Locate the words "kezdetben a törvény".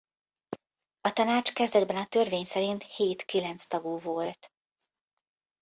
1.53-2.45